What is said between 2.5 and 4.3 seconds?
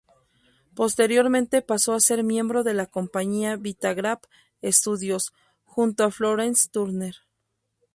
de la compañía Vitagraph